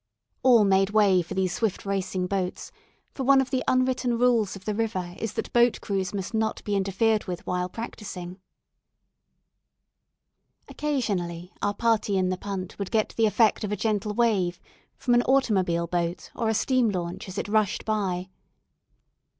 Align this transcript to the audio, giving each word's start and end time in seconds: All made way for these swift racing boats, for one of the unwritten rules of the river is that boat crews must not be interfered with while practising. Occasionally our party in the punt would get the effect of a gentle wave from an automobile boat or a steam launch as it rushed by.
All 0.41 0.63
made 0.63 0.89
way 0.89 1.21
for 1.21 1.35
these 1.35 1.53
swift 1.53 1.85
racing 1.85 2.25
boats, 2.25 2.71
for 3.11 3.21
one 3.23 3.39
of 3.39 3.51
the 3.51 3.63
unwritten 3.67 4.17
rules 4.17 4.55
of 4.55 4.65
the 4.65 4.73
river 4.73 5.13
is 5.19 5.33
that 5.33 5.53
boat 5.53 5.79
crews 5.79 6.11
must 6.11 6.33
not 6.33 6.63
be 6.63 6.75
interfered 6.75 7.25
with 7.25 7.45
while 7.45 7.69
practising. 7.69 8.39
Occasionally 10.67 11.53
our 11.61 11.75
party 11.75 12.17
in 12.17 12.29
the 12.29 12.35
punt 12.37 12.79
would 12.79 12.89
get 12.89 13.09
the 13.15 13.27
effect 13.27 13.63
of 13.63 13.71
a 13.71 13.75
gentle 13.77 14.15
wave 14.15 14.59
from 14.97 15.13
an 15.13 15.21
automobile 15.21 15.85
boat 15.85 16.31
or 16.35 16.49
a 16.49 16.55
steam 16.55 16.89
launch 16.89 17.27
as 17.27 17.37
it 17.37 17.47
rushed 17.47 17.85
by. 17.85 18.31